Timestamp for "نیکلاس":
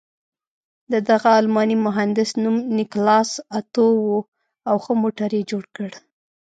2.77-3.31